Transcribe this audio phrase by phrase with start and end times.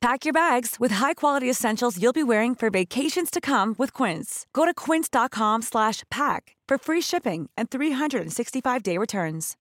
[0.00, 4.46] Pack your bags with high-quality essentials you'll be wearing for vacations to come with Quince.
[4.52, 9.56] Go to quince.com/pack for free shipping and 365-day returns.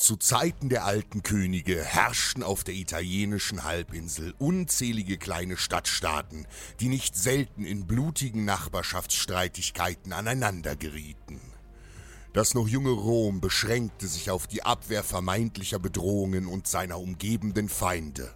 [0.00, 6.46] Zu Zeiten der alten Könige herrschten auf der italienischen Halbinsel unzählige kleine Stadtstaaten,
[6.80, 11.49] die nicht selten in blutigen Nachbarschaftsstreitigkeiten aneinander gerieten.
[12.32, 18.32] Das noch junge Rom beschränkte sich auf die Abwehr vermeintlicher Bedrohungen und seiner umgebenden Feinde.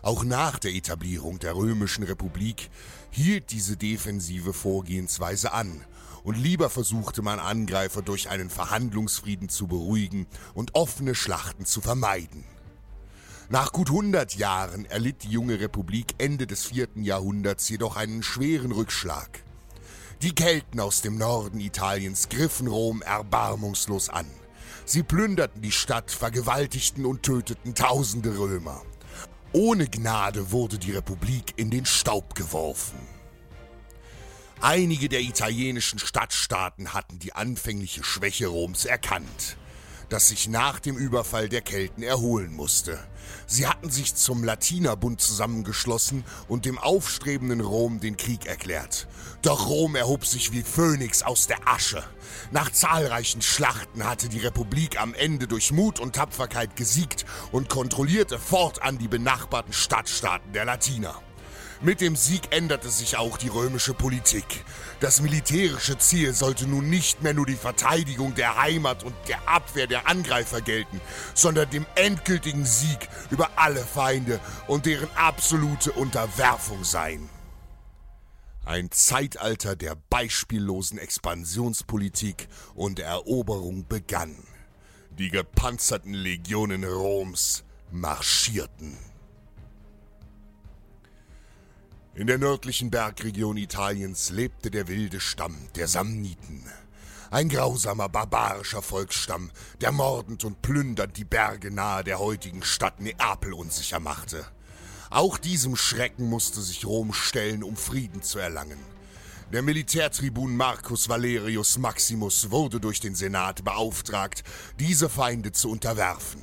[0.00, 2.70] Auch nach der Etablierung der römischen Republik
[3.10, 5.84] hielt diese defensive Vorgehensweise an,
[6.22, 12.44] und lieber versuchte man Angreifer durch einen Verhandlungsfrieden zu beruhigen und offene Schlachten zu vermeiden.
[13.50, 18.72] Nach gut 100 Jahren erlitt die junge Republik Ende des vierten Jahrhunderts jedoch einen schweren
[18.72, 19.42] Rückschlag.
[20.22, 24.26] Die Kelten aus dem Norden Italiens griffen Rom erbarmungslos an.
[24.84, 28.82] Sie plünderten die Stadt, vergewaltigten und töteten tausende Römer.
[29.52, 32.98] Ohne Gnade wurde die Republik in den Staub geworfen.
[34.60, 39.56] Einige der italienischen Stadtstaaten hatten die anfängliche Schwäche Roms erkannt,
[40.10, 42.98] das sich nach dem Überfall der Kelten erholen musste.
[43.46, 49.08] Sie hatten sich zum Latinerbund zusammengeschlossen und dem aufstrebenden Rom den Krieg erklärt.
[49.42, 52.02] Doch Rom erhob sich wie Phönix aus der Asche.
[52.50, 58.38] Nach zahlreichen Schlachten hatte die Republik am Ende durch Mut und Tapferkeit gesiegt und kontrollierte
[58.38, 61.20] fortan die benachbarten Stadtstaaten der Latiner.
[61.82, 64.44] Mit dem Sieg änderte sich auch die römische Politik.
[65.00, 69.86] Das militärische Ziel sollte nun nicht mehr nur die Verteidigung der Heimat und der Abwehr
[69.86, 71.00] der Angreifer gelten,
[71.32, 77.30] sondern dem endgültigen Sieg über alle Feinde und deren absolute Unterwerfung sein.
[78.66, 84.36] Ein Zeitalter der beispiellosen Expansionspolitik und Eroberung begann.
[85.18, 89.09] Die gepanzerten Legionen Roms marschierten.
[92.20, 96.62] In der nördlichen Bergregion Italiens lebte der wilde Stamm der Samniten.
[97.30, 99.50] Ein grausamer, barbarischer Volksstamm,
[99.80, 104.44] der mordend und plündernd die Berge nahe der heutigen Stadt Neapel unsicher machte.
[105.08, 108.80] Auch diesem Schrecken musste sich Rom stellen, um Frieden zu erlangen.
[109.50, 114.44] Der Militärtribun Marcus Valerius Maximus wurde durch den Senat beauftragt,
[114.78, 116.42] diese Feinde zu unterwerfen.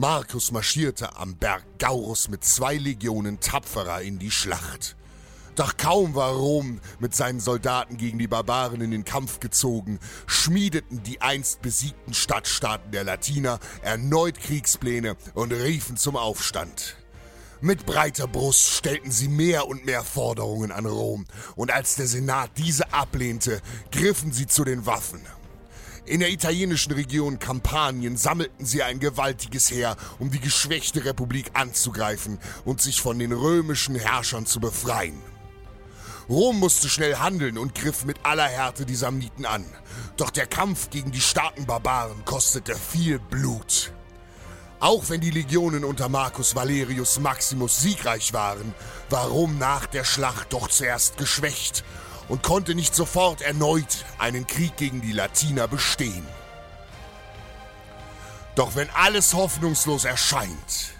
[0.00, 4.94] Marcus marschierte am Berg Gaurus mit zwei Legionen Tapferer in die Schlacht.
[5.56, 9.98] Doch kaum war Rom mit seinen Soldaten gegen die Barbaren in den Kampf gezogen,
[10.28, 16.96] schmiedeten die einst besiegten Stadtstaaten der Latiner erneut Kriegspläne und riefen zum Aufstand.
[17.60, 21.24] Mit breiter Brust stellten sie mehr und mehr Forderungen an Rom,
[21.56, 23.60] und als der Senat diese ablehnte,
[23.90, 25.22] griffen sie zu den Waffen.
[26.08, 32.38] In der italienischen Region Kampanien sammelten sie ein gewaltiges Heer, um die geschwächte Republik anzugreifen
[32.64, 35.20] und sich von den römischen Herrschern zu befreien.
[36.26, 39.66] Rom musste schnell handeln und griff mit aller Härte die Samniten an.
[40.16, 43.92] Doch der Kampf gegen die starken Barbaren kostete viel Blut.
[44.80, 48.72] Auch wenn die Legionen unter Marcus Valerius Maximus siegreich waren,
[49.10, 51.84] war Rom nach der Schlacht doch zuerst geschwächt
[52.28, 56.26] und konnte nicht sofort erneut einen Krieg gegen die Latiner bestehen.
[58.54, 60.94] Doch wenn alles hoffnungslos erscheint,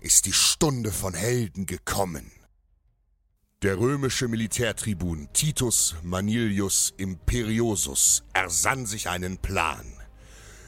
[0.00, 2.30] ist die Stunde von Helden gekommen.
[3.62, 9.86] Der römische Militärtribun Titus Manilius Imperiosus ersann sich einen Plan.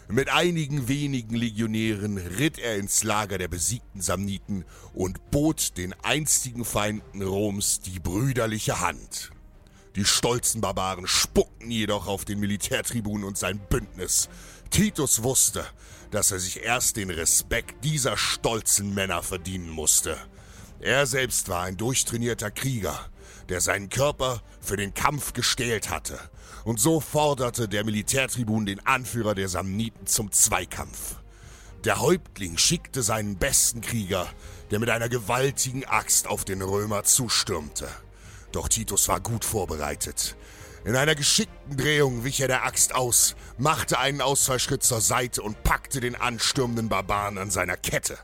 [0.08, 4.64] Mit einigen wenigen Legionären ritt er ins Lager der besiegten Samniten
[4.94, 9.32] und bot den einstigen Feinden Roms die brüderliche Hand.
[9.98, 14.28] Die stolzen Barbaren spuckten jedoch auf den Militärtribun und sein Bündnis.
[14.70, 15.66] Titus wusste,
[16.12, 20.16] dass er sich erst den Respekt dieser stolzen Männer verdienen musste.
[20.78, 22.96] Er selbst war ein durchtrainierter Krieger,
[23.48, 26.20] der seinen Körper für den Kampf gestählt hatte.
[26.62, 31.16] Und so forderte der Militärtribun den Anführer der Samniten zum Zweikampf.
[31.82, 34.28] Der Häuptling schickte seinen besten Krieger,
[34.70, 37.88] der mit einer gewaltigen Axt auf den Römer zustürmte.
[38.52, 40.36] Doch Titus war gut vorbereitet.
[40.84, 45.62] In einer geschickten Drehung wich er der Axt aus, machte einen Ausfallschritt zur Seite und
[45.62, 48.18] packte den anstürmenden Barbaren an seiner Kette.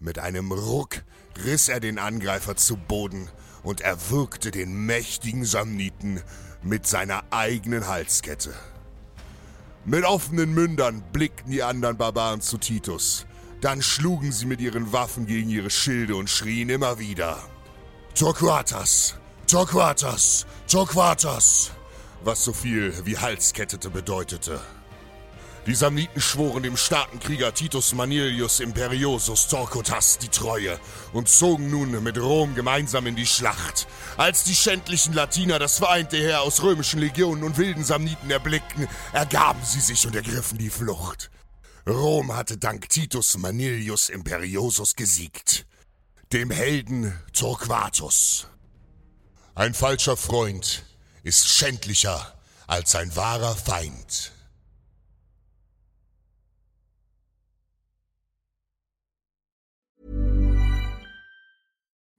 [0.00, 1.02] Mit einem Ruck
[1.44, 3.28] riss er den Angreifer zu Boden
[3.62, 6.20] und erwürgte den mächtigen Samniten
[6.62, 8.52] mit seiner eigenen Halskette.
[9.84, 13.26] Mit offenen Mündern blickten die anderen Barbaren zu Titus.
[13.60, 17.38] Dann schlugen sie mit ihren Waffen gegen ihre Schilde und schrien immer wieder:
[18.14, 19.16] Torquatas!
[19.52, 20.46] Torquatas!
[20.66, 21.72] Torquatas!
[22.24, 24.58] Was so viel wie Halskettete bedeutete.
[25.66, 30.80] Die Samniten schworen dem starken Krieger Titus Manilius Imperiosus Torquatas die Treue
[31.12, 33.86] und zogen nun mit Rom gemeinsam in die Schlacht.
[34.16, 39.60] Als die schändlichen Latiner das vereinte Heer aus römischen Legionen und wilden Samniten erblickten, ergaben
[39.62, 41.30] sie sich und ergriffen die Flucht.
[41.86, 45.66] Rom hatte dank Titus Manilius Imperiosus gesiegt,
[46.32, 48.46] dem Helden Torquatus.
[49.54, 50.82] Ein falscher Freund
[51.24, 52.32] ist schändlicher
[52.66, 54.32] als ein wahrer Feind.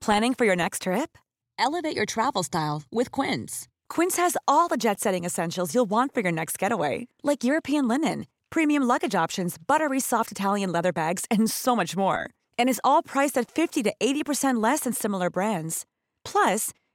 [0.00, 1.18] Planning for your next trip?
[1.58, 3.66] Elevate your travel style with Quince.
[3.88, 7.88] Quince has all the jet setting essentials you'll want for your next getaway, like European
[7.88, 12.28] linen, premium luggage options, buttery soft Italian leather bags, and so much more.
[12.56, 15.84] And is all priced at 50 to 80% less than similar brands.
[16.24, 16.70] Plus,